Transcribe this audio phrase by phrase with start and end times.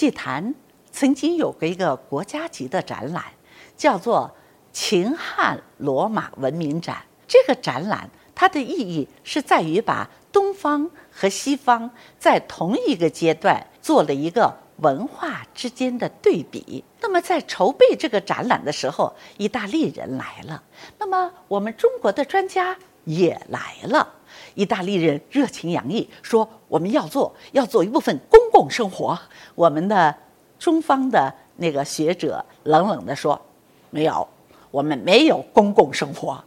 [0.00, 0.54] 祭坛
[0.90, 3.22] 曾经有过一个国家级的展览，
[3.76, 4.34] 叫做
[4.72, 7.02] 秦汉罗马文明展。
[7.28, 16.82] 这个展览它的意义是在于把东方和西方在同一个阶段做了一个文化之间的对比。
[17.02, 20.62] 那么在筹备这个展览的时候，意大利人来了，
[20.96, 24.14] 那么我们中国的专家也来了。
[24.54, 29.18] 意大利人热情洋溢，说我们要做，要做一部分公共生活。
[29.54, 30.14] 我们的
[30.58, 33.40] 中方的那个学者冷冷地说
[33.90, 34.26] ：“没有，
[34.70, 36.42] 我们没有公共生活。”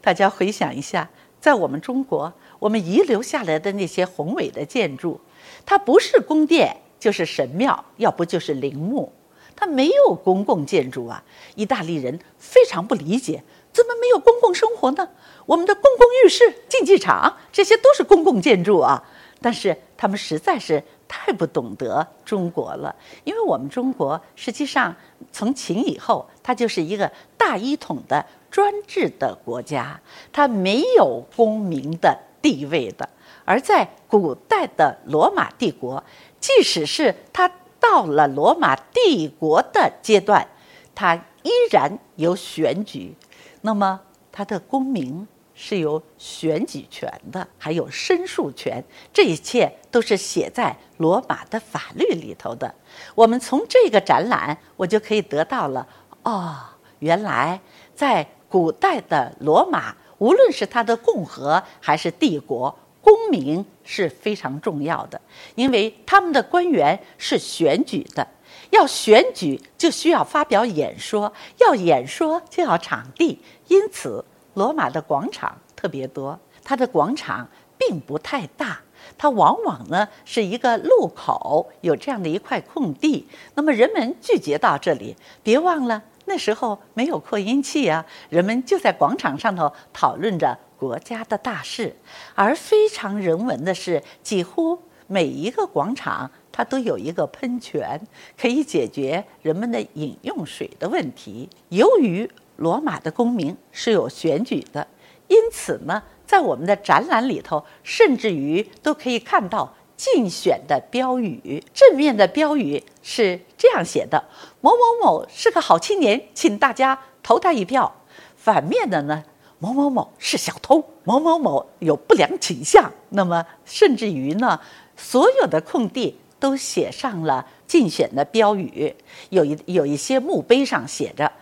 [0.00, 1.08] 大家回想一下，
[1.40, 5.20] 在我们中国，我们遗留下来的那些宏伟的建筑，
[5.64, 9.12] 它不是宫殿，就是神庙，要不就是陵墓，
[9.54, 11.22] 它没有公共建筑啊。
[11.54, 13.42] 意大利人非常不理解。
[13.78, 15.08] 怎么没有公共生活呢？
[15.46, 19.04] 我们的公共浴室、竞技场，这些都是公共建筑啊。
[19.40, 24.92] 但是他们实在是太不懂得中国了，因为我们中国实际上
[25.30, 30.00] 从秦以后，它就是一个大一统的专制的国家，
[30.32, 33.08] 它没有公民的地位的。
[33.44, 36.02] 而在古代的罗马帝国，
[36.40, 37.48] 即使是它
[37.78, 40.48] 到了罗马帝国的阶段，
[40.96, 43.14] 它依然有选举。
[43.60, 48.82] 那么，他的公民是有选举权的，还有申诉权，
[49.12, 52.72] 这一切都是写在罗马的法律里头的。
[53.14, 55.86] 我们从这个展览，我就可以得到了
[56.22, 56.56] 哦，
[57.00, 57.60] 原来
[57.94, 62.74] 在古代的罗马，无论是他的共和还是帝国，
[63.08, 65.18] 公民是非常重要的，
[65.54, 68.28] 因为他们的官员是选举的。
[68.68, 76.38] 要选举就需要发表演说，要演说就要场地，因此罗马的广场特别多。
[76.62, 77.48] 它的广场
[77.78, 78.78] 并不太大，
[79.16, 83.26] 它往往呢是一个路口，有这样的一块空地。
[83.54, 91.96] 那么人们聚集到这里，别忘了那时候没有扩音器啊，人们就在广场上头讨论着国家的大事。
[92.34, 96.30] 而非常人文的是，几乎每一个广场。
[96.50, 98.00] 它都有一个喷泉，
[98.36, 101.48] 可以解决人们的饮用水的问题。
[101.68, 104.84] 由于罗马的公民是有选举的，
[105.28, 111.62] 因此呢，在我们的展览里头，甚至于都可以看到竞选的标语。
[111.72, 114.24] 正面的标语是这样写的
[114.60, 117.94] ：“某某某是个好青年，请大家投他一票。”
[118.34, 119.22] 反面的呢
[119.58, 124.60] ，“某某某是小偷，某某某有不良倾向。”那么，甚至于呢，
[124.96, 126.18] 所有的空地。
[126.40, 128.94] 都写上了竞选的标语，
[129.30, 131.32] 有一有一些墓碑上写着：“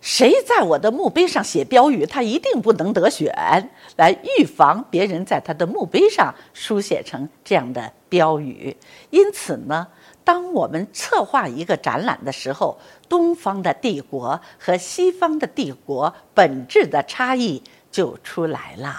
[0.00, 3.30] 谁在我的墓碑上写标语，他一定不能得选。”
[3.96, 8.74] 来预防别人在他的墓碑上书写成这样的标语。
[9.10, 9.86] 因此呢，
[10.28, 12.76] 当我们策划一个展览的时候，
[13.08, 18.94] 东方的帝国和西方的帝国本质的差异就出来了，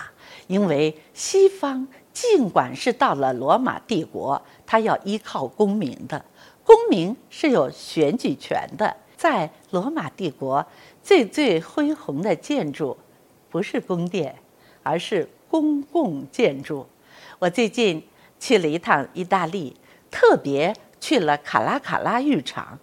[0.47, 1.87] 因为西方。
[2.11, 6.25] 尽管是到了罗马帝国，它要依靠公民的，
[6.65, 8.97] 公民是有选举权的。
[9.15, 10.65] 在罗马帝国，
[11.01, 12.97] 最最恢宏的建筑，
[13.49, 14.35] 不是宫殿，
[14.83, 16.85] 而是公共建筑。
[17.37, 18.03] 我最近
[18.39, 19.73] 去了一趟意大利，
[20.11, 22.77] 特别去了卡拉卡拉浴场。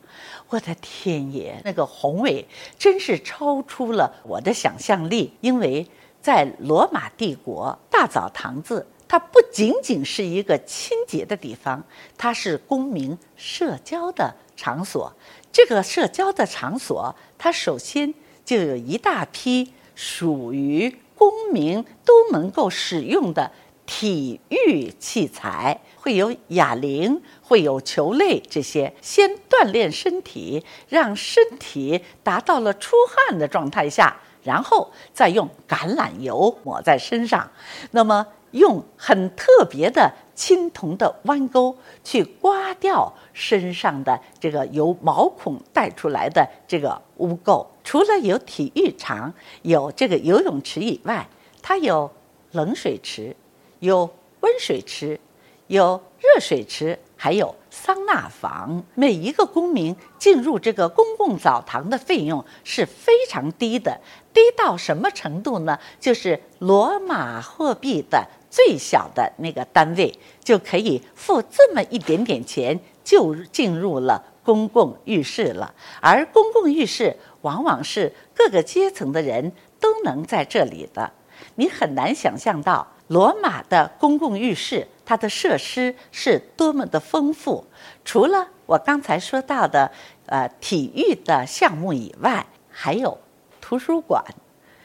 [0.48, 2.46] 我的天爷，那个宏伟
[2.78, 5.32] 真是超出了我的想象力。
[5.40, 5.86] 因为
[6.20, 8.86] 在罗马帝国，大澡堂子。
[9.08, 11.80] 它不仅仅是一个清洁的地方，
[12.18, 15.12] 它是公民社交的场所。
[15.52, 18.12] 这个社交的场所，它首先
[18.44, 23.48] 就有一大批属于公民都能够使用的
[23.86, 37.50] 体育器材，会有哑铃，会有球类这些，先锻炼身体，让身体达到了出汗的状态下，然后再用橄榄油抹在身上，
[37.92, 38.26] 那么。
[38.52, 47.66] 用很特别的青铜的弯钩去刮掉身上的这个由毛孔带出来的这个污垢。
[47.84, 51.28] 除了有体育场、有这个游泳池以外，
[51.60, 52.10] 它有
[52.52, 53.36] 冷水池、
[53.80, 54.08] 有
[54.40, 55.18] 温水池、
[55.66, 58.82] 有热水池，还有桑拿房。
[58.94, 64.00] 每一个公民进入这个公共澡堂的费用是非常低的，
[64.32, 65.78] 低到什么程度呢？
[66.00, 68.26] 就是罗马货币的。
[68.48, 75.74] 最小的那个单位就可以付这么一点点钱，就进入了公共浴室了。
[76.00, 81.12] 而公共浴室往往是各个阶层的人都能在这里的。
[81.56, 87.64] 你很难想象到，罗马的公共浴室，它的设施是多么的丰富。
[88.04, 89.92] 除了我刚才说到的
[90.26, 93.18] 呃体育的项目以外，还有
[93.60, 94.24] 图书馆，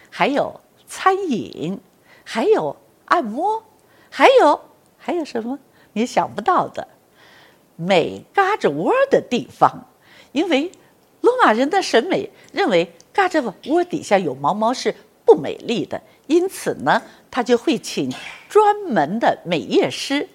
[0.09, 1.79] 还有餐饮，
[2.23, 2.75] 还有
[3.06, 3.63] 按摩，
[4.09, 4.62] 还有
[4.97, 5.57] 还有什么
[5.94, 6.88] 你想不到的
[7.75, 9.88] 美嘎吱窝的地方？
[10.31, 10.71] 因为
[11.21, 14.95] 罗马人的审美认为嘎吱窝底下有毛毛是
[15.25, 18.12] 不美丽的，因此呢，他就会请
[18.50, 20.27] 专门的美业师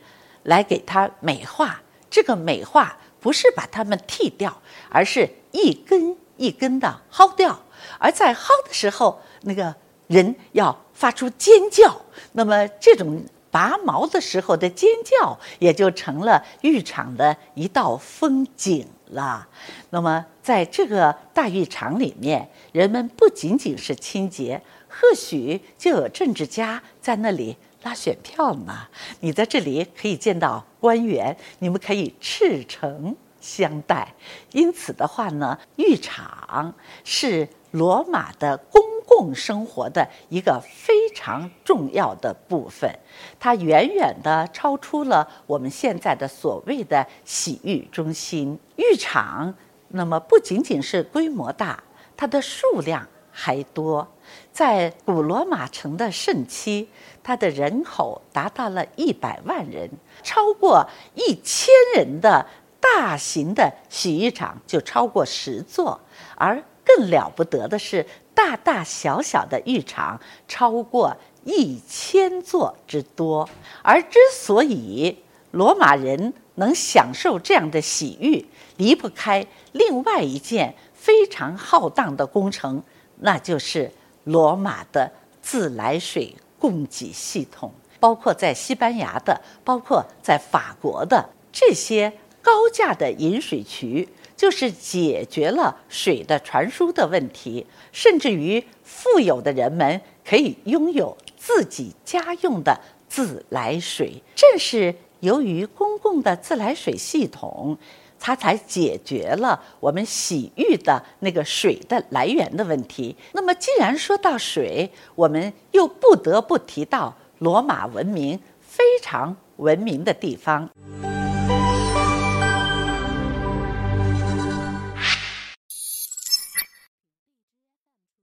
[0.44, 1.82] 来给他美化。
[2.08, 7.60] 这个美化不是把它们剃掉，而是一根一根的薅掉。
[7.98, 9.74] 而在薅的时候，那个
[10.06, 12.00] 人要发出尖叫，
[12.32, 19.46] 那么这种拔毛的时候的尖叫，也就成了浴场的一道风景了。
[19.90, 24.62] 那么在这个大浴场里面，人们不仅仅是清洁，
[25.00, 27.56] 或许就有政治家在那里。
[27.82, 28.88] 拉选票呢？
[29.20, 34.12] 你在这里可以见到官员，你们可以赤诚相待。
[34.50, 42.90] 因此的话呢，浴场是罗马的公共生活的一个非常重要的部分，
[43.38, 48.58] 它远远的超出了我们现在的所谓的洗浴中心。
[48.74, 49.54] 浴场
[49.90, 51.80] 那么不仅仅是规模大，
[52.16, 53.06] 它的数量
[53.38, 54.08] 还多。
[54.50, 56.88] 在古罗马城的盛期，
[57.22, 59.90] 它的人口达到了一百万人，
[60.22, 62.46] 超过一千人的
[62.80, 66.00] 大型的洗浴场就超过十座，
[66.34, 70.18] 而更了不得的是，大大小小的浴场
[70.48, 73.46] 超过一千座之多。
[73.82, 75.18] 而之所以
[75.50, 78.46] 罗马人能享受这样的洗浴，
[78.78, 80.74] 离不开另外一件
[81.06, 82.82] 非常浩荡的工程，
[83.20, 83.88] 那就是。
[84.26, 85.08] 罗马的
[85.40, 92.12] 自来水供给系统，包括在西班牙的，包括在法国的这些
[92.42, 102.76] 高价的引水渠，就是解决了水的传输的问题，甚至于富有的人们可以拥有自己家用的
[103.08, 104.20] 自来水。
[104.34, 107.78] 正是由于公共的自来水系统。
[108.26, 113.14] 它才解决了我们洗浴的那个水的来源的问题。
[113.34, 120.68] 那么，既然说到水，我们又不得不提到罗马文明非常文明的地方。